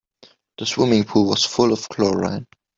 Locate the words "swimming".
0.65-1.03